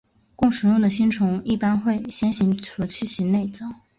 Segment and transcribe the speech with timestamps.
[0.35, 3.81] 供食用的星虫一般会先行除去其内脏。